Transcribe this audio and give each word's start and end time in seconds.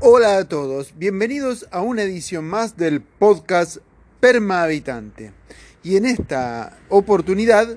Hola 0.00 0.38
a 0.38 0.44
todos, 0.44 0.94
bienvenidos 0.96 1.66
a 1.72 1.80
una 1.80 2.02
edición 2.02 2.44
más 2.44 2.76
del 2.76 3.00
podcast 3.00 3.78
Perma 4.20 4.62
Habitante. 4.62 5.32
Y 5.82 5.96
en 5.96 6.06
esta 6.06 6.78
oportunidad 6.88 7.76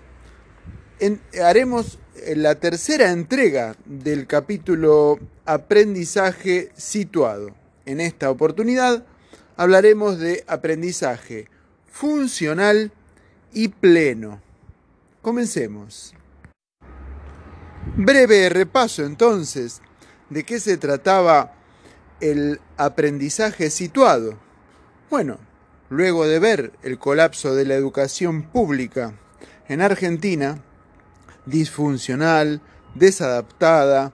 haremos 1.44 1.98
la 2.36 2.54
tercera 2.54 3.10
entrega 3.10 3.76
del 3.86 4.28
capítulo 4.28 5.18
Aprendizaje 5.46 6.70
situado. 6.76 7.56
En 7.88 8.00
esta 8.00 8.30
oportunidad 8.30 9.04
hablaremos 9.58 10.20
de 10.20 10.44
aprendizaje 10.46 11.48
funcional 11.88 12.92
y 13.52 13.70
pleno. 13.70 14.40
Comencemos. 15.24 16.14
Breve 17.98 18.48
repaso 18.50 19.06
entonces 19.06 19.82
de 20.30 20.44
qué 20.44 20.60
se 20.60 20.78
trataba 20.78 21.56
el 22.22 22.60
aprendizaje 22.78 23.70
situado. 23.70 24.38
Bueno, 25.10 25.40
luego 25.90 26.26
de 26.26 26.40
ver 26.40 26.72
el 26.84 26.98
colapso 26.98 27.54
de 27.56 27.66
la 27.66 27.76
educación 27.76 28.44
pública 28.44 29.14
en 29.68 29.82
Argentina, 29.82 30.64
disfuncional, 31.46 32.62
desadaptada, 32.96 34.14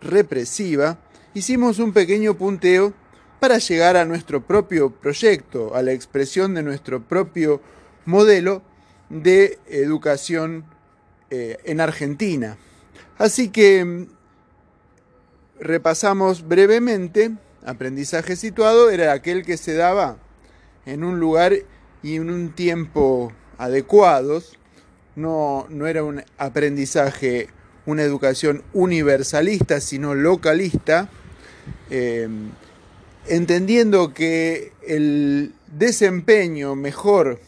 represiva, 0.00 0.98
hicimos 1.34 1.78
un 1.78 1.92
pequeño 1.92 2.34
punteo 2.34 2.92
para 3.40 3.58
llegar 3.58 3.96
a 3.96 4.04
nuestro 4.04 4.46
propio 4.46 4.90
proyecto, 4.90 5.74
a 5.74 5.82
la 5.82 5.92
expresión 5.92 6.54
de 6.54 6.62
nuestro 6.62 7.02
propio 7.02 7.60
modelo 8.04 8.62
de 9.08 9.58
educación 9.68 10.64
eh, 11.30 11.58
en 11.64 11.80
Argentina. 11.80 12.56
Así 13.18 13.48
que 13.48 13.84
mm, 13.84 14.06
repasamos 15.60 16.46
brevemente, 16.46 17.32
aprendizaje 17.66 18.36
situado 18.36 18.90
era 18.90 19.12
aquel 19.12 19.44
que 19.44 19.56
se 19.56 19.74
daba 19.74 20.16
en 20.86 21.04
un 21.04 21.20
lugar 21.20 21.52
y 22.02 22.14
en 22.14 22.30
un 22.30 22.52
tiempo 22.52 23.32
adecuados, 23.58 24.56
no, 25.16 25.66
no 25.68 25.86
era 25.88 26.04
un 26.04 26.22
aprendizaje, 26.38 27.48
una 27.84 28.02
educación 28.02 28.62
universalista, 28.72 29.80
sino 29.80 30.14
localista, 30.14 31.10
eh, 31.90 32.28
entendiendo 33.26 34.14
que 34.14 34.72
el 34.86 35.52
desempeño 35.66 36.76
mejor 36.76 37.40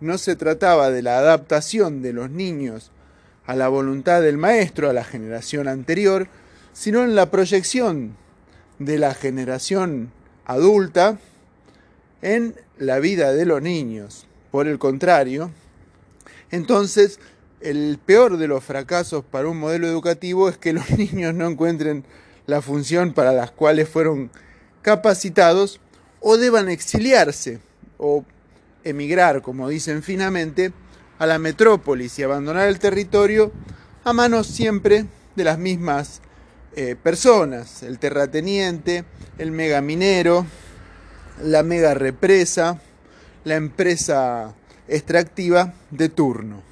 no 0.00 0.16
se 0.16 0.36
trataba 0.36 0.90
de 0.90 1.02
la 1.02 1.18
adaptación 1.18 2.00
de 2.00 2.14
los 2.14 2.30
niños 2.30 2.90
a 3.44 3.54
la 3.54 3.68
voluntad 3.68 4.22
del 4.22 4.38
maestro, 4.38 4.88
a 4.88 4.94
la 4.94 5.04
generación 5.04 5.68
anterior, 5.68 6.28
sino 6.72 7.04
en 7.04 7.14
la 7.14 7.30
proyección 7.30 8.16
de 8.80 8.98
la 8.98 9.14
generación 9.14 10.10
adulta 10.46 11.20
en 12.22 12.56
la 12.78 12.98
vida 12.98 13.32
de 13.32 13.44
los 13.46 13.62
niños. 13.62 14.26
Por 14.50 14.66
el 14.66 14.78
contrario, 14.78 15.52
entonces 16.50 17.20
el 17.60 17.98
peor 18.04 18.38
de 18.38 18.48
los 18.48 18.64
fracasos 18.64 19.22
para 19.22 19.48
un 19.48 19.60
modelo 19.60 19.86
educativo 19.86 20.48
es 20.48 20.56
que 20.56 20.72
los 20.72 20.90
niños 20.98 21.34
no 21.34 21.46
encuentren 21.46 22.04
la 22.46 22.62
función 22.62 23.12
para 23.12 23.32
las 23.32 23.50
cuales 23.50 23.88
fueron 23.88 24.30
capacitados 24.82 25.78
o 26.20 26.38
deban 26.38 26.68
exiliarse 26.68 27.60
o 27.98 28.24
emigrar, 28.82 29.42
como 29.42 29.68
dicen 29.68 30.02
finamente, 30.02 30.72
a 31.18 31.26
la 31.26 31.38
metrópolis 31.38 32.18
y 32.18 32.22
abandonar 32.22 32.66
el 32.66 32.78
territorio 32.78 33.52
a 34.04 34.14
manos 34.14 34.46
siempre 34.46 35.04
de 35.36 35.44
las 35.44 35.58
mismas 35.58 36.22
eh, 36.76 36.94
personas, 36.94 37.82
el 37.82 37.98
terrateniente, 37.98 39.04
el 39.38 39.50
megaminero, 39.50 40.46
la 41.42 41.62
mega 41.62 41.94
represa, 41.94 42.80
la 43.44 43.56
empresa 43.56 44.54
extractiva 44.86 45.74
de 45.90 46.08
turno. 46.08 46.62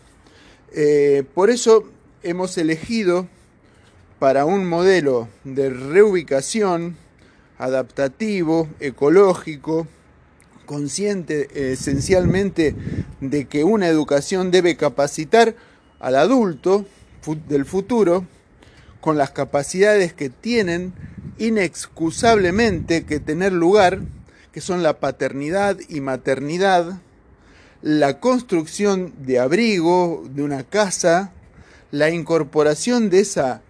Eh, 0.72 1.24
por 1.34 1.50
eso 1.50 1.90
hemos 2.22 2.56
elegido 2.58 3.26
para 4.18 4.44
un 4.44 4.68
modelo 4.68 5.28
de 5.44 5.70
reubicación 5.70 6.96
adaptativo, 7.58 8.68
ecológico, 8.78 9.88
consciente 10.64 11.72
esencialmente 11.72 12.76
de 13.20 13.46
que 13.46 13.64
una 13.64 13.88
educación 13.88 14.50
debe 14.50 14.76
capacitar 14.76 15.56
al 15.98 16.14
adulto 16.14 16.84
del 17.48 17.64
futuro 17.64 18.26
con 19.00 19.16
las 19.16 19.30
capacidades 19.30 20.12
que 20.12 20.30
tienen 20.30 20.92
inexcusablemente 21.38 23.04
que 23.04 23.20
tener 23.20 23.52
lugar, 23.52 24.00
que 24.52 24.60
son 24.60 24.82
la 24.82 24.98
paternidad 24.98 25.78
y 25.88 26.00
maternidad, 26.00 27.00
la 27.80 28.18
construcción 28.18 29.12
de 29.20 29.38
abrigo, 29.38 30.24
de 30.30 30.42
una 30.42 30.64
casa, 30.64 31.32
la 31.90 32.10
incorporación 32.10 33.08
de, 33.08 33.20
esa, 33.20 33.62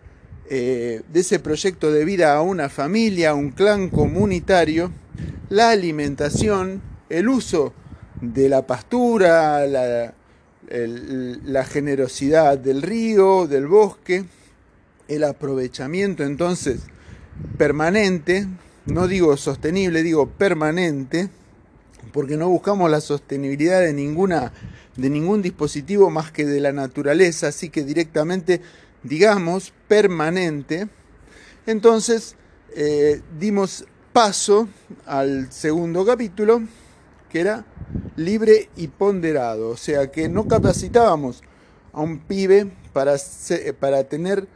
eh, 0.48 1.02
de 1.12 1.20
ese 1.20 1.38
proyecto 1.38 1.92
de 1.92 2.04
vida 2.04 2.34
a 2.34 2.40
una 2.40 2.68
familia, 2.68 3.30
a 3.30 3.34
un 3.34 3.50
clan 3.50 3.90
comunitario, 3.90 4.90
la 5.50 5.70
alimentación, 5.70 6.80
el 7.10 7.28
uso 7.28 7.74
de 8.20 8.48
la 8.48 8.66
pastura, 8.66 9.66
la, 9.66 10.14
la 10.70 11.64
generosidad 11.64 12.58
del 12.58 12.82
río, 12.82 13.46
del 13.46 13.66
bosque, 13.66 14.24
el 15.08 15.24
aprovechamiento 15.24 16.22
entonces 16.22 16.80
permanente, 17.56 18.46
no 18.86 19.08
digo 19.08 19.36
sostenible, 19.36 20.02
digo 20.02 20.28
permanente, 20.28 21.30
porque 22.12 22.36
no 22.36 22.48
buscamos 22.48 22.90
la 22.90 23.00
sostenibilidad 23.00 23.80
de 23.80 23.92
ninguna 23.92 24.52
de 24.96 25.10
ningún 25.10 25.42
dispositivo 25.42 26.10
más 26.10 26.32
que 26.32 26.44
de 26.44 26.58
la 26.60 26.72
naturaleza, 26.72 27.48
así 27.48 27.68
que 27.70 27.84
directamente 27.84 28.60
digamos 29.04 29.72
permanente. 29.86 30.88
Entonces 31.66 32.34
eh, 32.74 33.22
dimos 33.38 33.86
paso 34.12 34.68
al 35.06 35.52
segundo 35.52 36.04
capítulo, 36.04 36.62
que 37.30 37.40
era 37.40 37.64
libre 38.16 38.70
y 38.76 38.88
ponderado, 38.88 39.68
o 39.70 39.76
sea 39.76 40.10
que 40.10 40.28
no 40.28 40.48
capacitábamos 40.48 41.42
a 41.92 42.00
un 42.00 42.18
pibe 42.18 42.70
para, 42.92 43.16
para 43.78 44.04
tener 44.04 44.48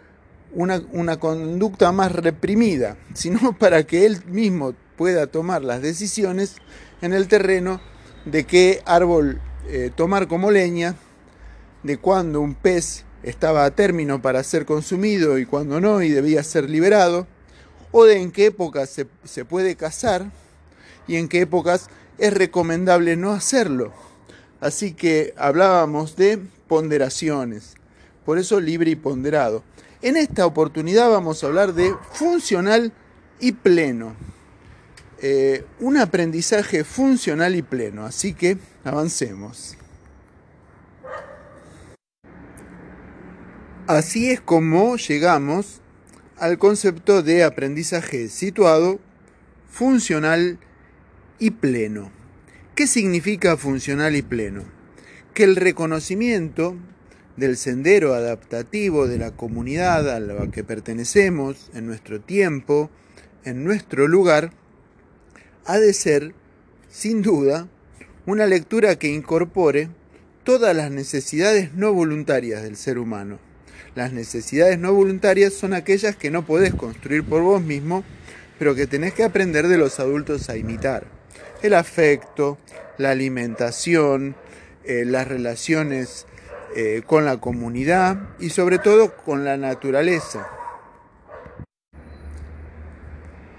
una, 0.55 0.83
una, 0.93 1.19
conducta 1.19 1.93
más 1.93 2.13
reprimida, 2.13 2.97
sino 3.15 3.53
para 3.59 3.85
que 3.85 4.07
él 4.07 4.23
mismo 4.27 4.75
pueda 4.97 5.27
tomar 5.27 5.63
las 5.63 5.83
decisiones 5.83 6.57
en 7.01 7.13
el 7.13 7.29
terreno 7.29 7.81
de 8.25 8.45
qué 8.45 8.83
árbol 8.85 9.41
eh, 9.69 9.91
tomar 9.95 10.29
como 10.29 10.51
leña, 10.51 10.97
de 11.83 11.97
cuándo 11.97 12.41
un 12.41 12.55
pez 12.55 13.05
estaba 13.23 13.65
a 13.65 13.71
término 13.73 14.21
para 14.21 14.43
ser 14.43 14.67
consumido 14.67 15.39
y 15.39 15.47
cuándo 15.47 15.81
no 15.81 16.03
y 16.03 16.11
debía 16.11 16.43
ser 16.43 16.69
liberado, 16.69 17.27
o 17.91 18.05
de 18.05 18.21
en 18.21 18.33
qué 18.33 18.47
épocas 18.47 18.91
se, 18.91 19.07
se 19.25 19.45
puede 19.45 19.77
cazar 19.77 20.31
y 21.07 21.17
en 21.17 21.29
qué 21.29 21.43
épocas 21.43 21.89
es 22.19 22.33
recomendable 22.33 23.17
no 23.17 23.33
hacerlo. 23.33 23.93
Así 24.61 24.95
que 24.95 25.35
hablábamos 25.37 26.17
de 26.17 26.39
ponderaciones, 26.69 27.75
por 28.25 28.39
eso 28.39 28.61
libre 28.61 28.93
y 28.93 28.97
ponderado. 28.97 29.65
En 30.03 30.17
esta 30.17 30.47
oportunidad 30.47 31.09
vamos 31.11 31.43
a 31.43 31.47
hablar 31.47 31.75
de 31.75 31.95
funcional 32.11 32.93
y 33.39 33.53
pleno. 33.53 34.17
Eh, 35.21 35.65
un 35.79 35.97
aprendizaje 35.97 36.83
funcional 36.83 37.55
y 37.55 37.63
pleno, 37.63 38.05
así 38.05 38.35
que 38.35 38.59
avancemos. 38.83 39.77
Así 43.87 44.31
es 44.31 44.41
como 44.41 44.97
llegamos 44.97 45.81
al 46.37 46.59
concepto 46.59 47.23
de 47.23 47.45
aprendizaje 47.45 48.29
situado, 48.29 48.99
funcional 49.71 50.59
y 51.39 51.53
pleno. 51.53 52.11
¿Qué 52.75 52.89
significa 52.89 53.57
funcional 53.57 54.17
y 54.17 54.23
pleno? 54.23 54.65
Que 55.33 55.45
el 55.45 55.55
reconocimiento 55.55 56.75
del 57.37 57.57
sendero 57.57 58.15
adaptativo 58.15 59.09
de 59.09 59.19
la 59.19 59.31
comunidad 59.31 60.11
a 60.11 60.21
la 60.21 60.51
que 60.51 60.65
pertenecemos 60.65 61.71
en 61.75 61.87
nuestro 61.87 62.21
tiempo, 62.21 62.91
en 63.45 63.65
nuestro 63.65 64.07
lugar, 64.07 64.53
ha 65.65 65.79
de 65.79 65.93
ser, 65.95 66.35
sin 66.91 67.23
duda, 67.23 67.69
una 68.27 68.47
lectura 68.47 68.97
que 68.97 69.09
incorpore 69.09 69.89
todas 70.45 70.77
las 70.77 70.91
necesidades 70.91 71.73
no 71.75 71.93
voluntarias 71.93 72.63
del 72.63 72.77
ser 72.77 72.99
humano. 72.99 73.39
Las 73.95 74.13
necesidades 74.13 74.79
no 74.79 74.93
voluntarias 74.93 75.53
son 75.53 75.75
aquellas 75.75 76.17
que 76.17 76.31
no 76.31 76.47
podés 76.47 76.75
construir 76.75 77.25
por 77.25 77.43
vos 77.43 77.63
mismo, 77.63 78.05
pero 78.59 78.75
que 78.75 78.87
tenés 78.87 79.13
que 79.15 79.25
aprender 79.25 79.69
de 79.69 79.79
los 79.79 80.01
adultos 80.01 80.49
a 80.49 80.57
imitar. 80.57 81.05
El 81.63 81.75
afecto, 81.75 82.59
la 82.99 83.11
alimentación, 83.11 84.35
eh, 84.85 85.05
las 85.05 85.29
relaciones 85.29 86.27
eh, 86.75 87.03
con 87.07 87.25
la 87.25 87.39
comunidad 87.39 88.31
y 88.39 88.51
sobre 88.51 88.79
todo 88.79 89.15
con 89.17 89.45
la 89.45 89.57
naturaleza. 89.57 90.49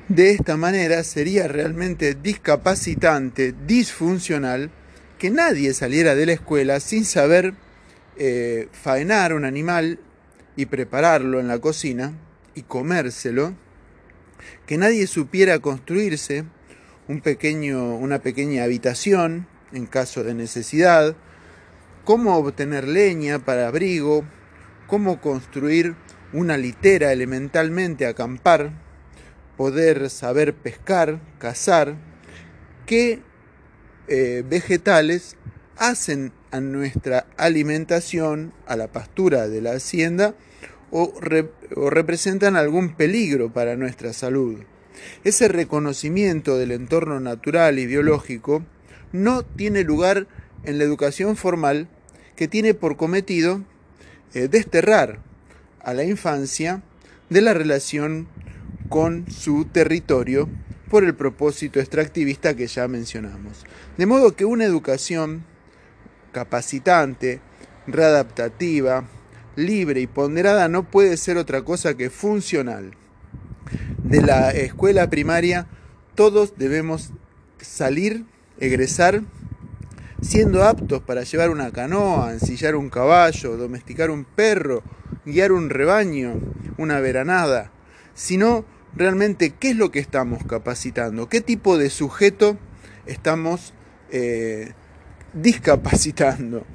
De 0.09 0.31
esta 0.31 0.57
manera 0.57 1.03
sería 1.03 1.47
realmente 1.47 2.13
discapacitante, 2.13 3.53
disfuncional, 3.65 4.69
que 5.17 5.29
nadie 5.29 5.73
saliera 5.73 6.13
de 6.15 6.25
la 6.25 6.33
escuela 6.33 6.79
sin 6.79 7.05
saber 7.05 7.53
eh, 8.17 8.67
faenar 8.71 9.33
un 9.33 9.45
animal 9.45 9.99
y 10.55 10.65
prepararlo 10.65 11.39
en 11.39 11.47
la 11.47 11.59
cocina 11.59 12.13
y 12.53 12.63
comérselo, 12.63 13.55
que 14.65 14.77
nadie 14.77 15.07
supiera 15.07 15.59
construirse 15.59 16.43
un 17.07 17.21
pequeño, 17.21 17.95
una 17.95 18.19
pequeña 18.19 18.63
habitación 18.63 19.47
en 19.71 19.85
caso 19.87 20.23
de 20.23 20.33
necesidad, 20.33 21.15
cómo 22.03 22.37
obtener 22.37 22.87
leña 22.87 23.39
para 23.39 23.67
abrigo, 23.67 24.25
cómo 24.87 25.21
construir 25.21 25.95
una 26.33 26.57
litera 26.57 27.11
elementalmente, 27.11 28.05
acampar, 28.05 28.71
poder 29.57 30.09
saber 30.09 30.53
pescar, 30.53 31.19
cazar, 31.39 31.95
qué 32.85 33.21
eh, 34.07 34.43
vegetales 34.47 35.37
hacen 35.77 36.33
a 36.51 36.59
nuestra 36.59 37.25
alimentación, 37.37 38.53
a 38.67 38.75
la 38.75 38.91
pastura 38.91 39.47
de 39.47 39.61
la 39.61 39.73
hacienda, 39.73 40.35
o, 40.91 41.13
o 41.75 41.89
representan 41.89 42.55
algún 42.55 42.95
peligro 42.95 43.51
para 43.51 43.75
nuestra 43.75 44.13
salud. 44.13 44.59
Ese 45.23 45.47
reconocimiento 45.47 46.57
del 46.57 46.71
entorno 46.71 47.19
natural 47.19 47.79
y 47.79 47.87
biológico 47.87 48.63
no 49.11 49.43
tiene 49.43 49.83
lugar 49.83 50.27
en 50.65 50.77
la 50.77 50.83
educación 50.83 51.35
formal 51.35 51.87
que 52.35 52.47
tiene 52.47 52.73
por 52.73 52.97
cometido 52.97 53.61
eh, 54.33 54.47
desterrar 54.47 55.19
a 55.83 55.93
la 55.93 56.03
infancia 56.03 56.81
de 57.29 57.41
la 57.41 57.53
relación 57.53 58.27
con 58.89 59.29
su 59.29 59.65
territorio 59.65 60.49
por 60.89 61.03
el 61.03 61.15
propósito 61.15 61.79
extractivista 61.79 62.55
que 62.55 62.67
ya 62.67 62.87
mencionamos. 62.87 63.65
De 63.97 64.05
modo 64.05 64.35
que 64.35 64.45
una 64.45 64.65
educación 64.65 65.43
capacitante, 66.31 67.41
readaptativa, 67.87 69.03
libre 69.55 70.01
y 70.01 70.07
ponderada 70.07 70.67
no 70.67 70.83
puede 70.83 71.17
ser 71.17 71.37
otra 71.37 71.63
cosa 71.63 71.95
que 71.95 72.09
funcional. 72.09 72.91
De 74.03 74.21
la 74.21 74.51
escuela 74.51 75.09
primaria 75.09 75.67
todos 76.15 76.57
debemos 76.57 77.11
salir, 77.59 78.25
egresar, 78.59 79.23
siendo 80.23 80.63
aptos 80.63 81.01
para 81.01 81.23
llevar 81.23 81.49
una 81.49 81.71
canoa, 81.71 82.33
ensillar 82.33 82.75
un 82.75 82.89
caballo, 82.89 83.57
domesticar 83.57 84.09
un 84.09 84.23
perro, 84.23 84.81
guiar 85.25 85.51
un 85.51 85.69
rebaño, 85.69 86.39
una 86.77 86.99
veranada, 86.99 87.71
sino 88.13 88.65
realmente 88.95 89.51
qué 89.51 89.71
es 89.71 89.75
lo 89.75 89.91
que 89.91 89.99
estamos 89.99 90.43
capacitando, 90.45 91.27
qué 91.27 91.41
tipo 91.41 91.77
de 91.77 91.89
sujeto 91.89 92.57
estamos 93.05 93.73
eh, 94.11 94.71
discapacitando. 95.33 96.65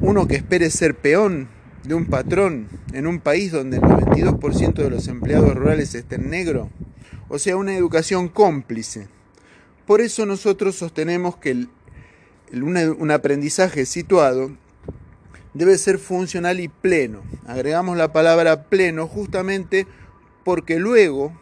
Uno 0.00 0.26
que 0.26 0.36
espere 0.36 0.70
ser 0.70 0.96
peón 0.96 1.48
de 1.84 1.94
un 1.94 2.06
patrón 2.06 2.68
en 2.92 3.06
un 3.06 3.20
país 3.20 3.52
donde 3.52 3.76
el 3.76 3.82
92% 3.82 4.74
de 4.74 4.90
los 4.90 5.06
empleados 5.08 5.54
rurales 5.54 5.94
estén 5.94 6.30
negro, 6.30 6.70
o 7.28 7.38
sea, 7.38 7.56
una 7.56 7.76
educación 7.76 8.28
cómplice. 8.28 9.08
Por 9.86 10.00
eso 10.00 10.26
nosotros 10.26 10.74
sostenemos 10.76 11.36
que 11.36 11.50
el, 11.50 11.68
un 12.62 13.10
aprendizaje 13.10 13.86
situado 13.86 14.50
debe 15.54 15.78
ser 15.78 15.98
funcional 15.98 16.60
y 16.60 16.68
pleno. 16.68 17.22
Agregamos 17.46 17.96
la 17.96 18.12
palabra 18.12 18.64
pleno 18.64 19.06
justamente 19.06 19.86
porque 20.44 20.78
luego 20.78 21.32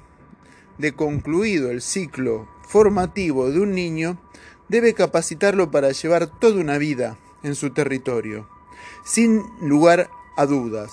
de 0.79 0.93
concluido 0.93 1.71
el 1.71 1.83
ciclo 1.83 2.49
formativo 2.67 3.51
de 3.51 3.61
un 3.61 3.75
niño, 3.75 4.19
debe 4.69 4.95
capacitarlo 4.95 5.71
para 5.71 5.93
llevar 5.93 6.27
toda 6.27 6.61
una 6.61 6.79
vida 6.79 7.19
en 7.43 7.55
su 7.55 7.71
territorio, 7.71 8.49
sin 9.05 9.43
lugar 9.61 10.09
a 10.37 10.47
dudas, 10.47 10.91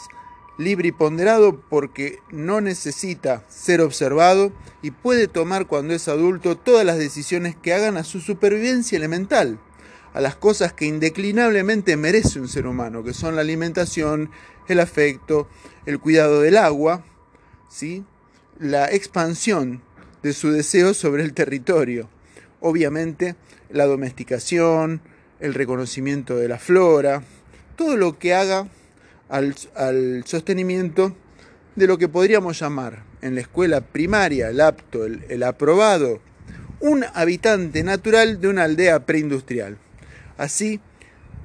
libre 0.57 0.89
y 0.89 0.91
ponderado 0.91 1.59
porque 1.69 2.19
no 2.29 2.61
necesita 2.61 3.43
ser 3.49 3.81
observado 3.81 4.51
y 4.81 4.91
puede 4.91 5.27
tomar 5.27 5.65
cuando 5.65 5.93
es 5.93 6.07
adulto 6.07 6.57
todas 6.57 6.85
las 6.85 6.97
decisiones 6.97 7.55
que 7.55 7.73
hagan 7.73 7.97
a 7.97 8.03
su 8.03 8.19
supervivencia 8.19 8.97
elemental 8.97 9.57
a 10.13 10.21
las 10.21 10.35
cosas 10.35 10.73
que 10.73 10.85
indeclinablemente 10.85 11.95
merece 11.97 12.39
un 12.39 12.47
ser 12.47 12.67
humano, 12.67 13.03
que 13.03 13.13
son 13.13 13.35
la 13.35 13.41
alimentación, 13.41 14.31
el 14.67 14.79
afecto, 14.79 15.47
el 15.85 15.99
cuidado 15.99 16.41
del 16.41 16.57
agua, 16.57 17.03
¿sí? 17.69 18.03
la 18.59 18.91
expansión 18.91 19.81
de 20.23 20.33
su 20.33 20.51
deseo 20.51 20.93
sobre 20.93 21.23
el 21.23 21.33
territorio, 21.33 22.09
obviamente 22.59 23.35
la 23.69 23.85
domesticación, 23.85 25.01
el 25.39 25.53
reconocimiento 25.53 26.35
de 26.35 26.47
la 26.47 26.59
flora, 26.59 27.23
todo 27.75 27.97
lo 27.97 28.19
que 28.19 28.35
haga 28.35 28.67
al, 29.29 29.55
sostenimiento 30.25 31.15
de 31.75 31.87
lo 31.87 31.97
que 31.97 32.09
podríamos 32.09 32.59
llamar 32.59 33.03
en 33.21 33.35
la 33.35 33.41
escuela 33.41 33.81
primaria, 33.81 34.49
el 34.49 34.61
apto, 34.61 35.05
el 35.05 35.43
aprobado, 35.43 36.19
un 36.81 37.05
habitante 37.13 37.83
natural 37.83 38.41
de 38.41 38.47
una 38.47 38.63
aldea 38.63 39.05
preindustrial. 39.05 39.77
Así, 40.41 40.79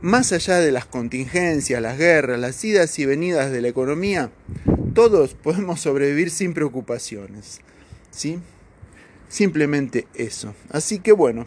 más 0.00 0.32
allá 0.32 0.56
de 0.56 0.72
las 0.72 0.86
contingencias, 0.86 1.82
las 1.82 1.98
guerras, 1.98 2.40
las 2.40 2.64
idas 2.64 2.98
y 2.98 3.04
venidas 3.04 3.52
de 3.52 3.60
la 3.60 3.68
economía, 3.68 4.30
todos 4.94 5.34
podemos 5.34 5.82
sobrevivir 5.82 6.30
sin 6.30 6.54
preocupaciones. 6.54 7.60
¿Sí? 8.10 8.38
Simplemente 9.28 10.06
eso. 10.14 10.54
Así 10.70 10.98
que 10.98 11.12
bueno, 11.12 11.46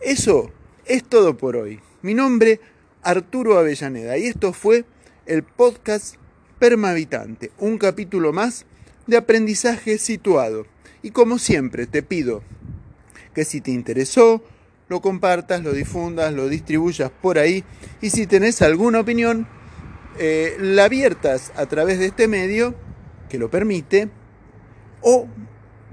eso 0.00 0.52
es 0.84 1.02
todo 1.02 1.36
por 1.36 1.56
hoy. 1.56 1.80
Mi 2.02 2.14
nombre, 2.14 2.60
Arturo 3.02 3.58
Avellaneda, 3.58 4.16
y 4.16 4.26
esto 4.26 4.52
fue 4.52 4.84
el 5.26 5.42
podcast 5.42 6.14
Permavitante, 6.60 7.50
un 7.58 7.78
capítulo 7.78 8.32
más 8.32 8.64
de 9.08 9.16
aprendizaje 9.16 9.98
situado. 9.98 10.68
Y 11.02 11.10
como 11.10 11.40
siempre, 11.40 11.88
te 11.88 12.04
pido 12.04 12.44
que 13.34 13.44
si 13.44 13.60
te 13.60 13.72
interesó, 13.72 14.44
lo 14.90 15.00
compartas, 15.00 15.62
lo 15.62 15.72
difundas, 15.72 16.34
lo 16.34 16.48
distribuyas 16.48 17.12
por 17.22 17.38
ahí 17.38 17.64
y 18.02 18.10
si 18.10 18.26
tenés 18.26 18.60
alguna 18.60 18.98
opinión, 18.98 19.46
eh, 20.18 20.56
la 20.58 20.84
abiertas 20.84 21.52
a 21.54 21.66
través 21.66 22.00
de 22.00 22.06
este 22.06 22.26
medio 22.26 22.74
que 23.28 23.38
lo 23.38 23.50
permite 23.50 24.08
o 25.00 25.28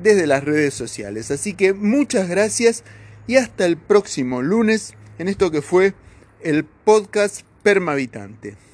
desde 0.02 0.26
las 0.26 0.44
redes 0.44 0.74
sociales. 0.74 1.30
Así 1.30 1.54
que 1.54 1.74
muchas 1.74 2.28
gracias 2.28 2.84
y 3.28 3.36
hasta 3.36 3.68
el 3.68 3.78
próximo 3.78 4.42
lunes 4.42 4.96
en 5.20 5.28
esto 5.28 5.52
que 5.52 5.62
fue 5.62 5.94
el 6.42 6.66
podcast 6.66 7.42
Permavitante. 7.62 8.67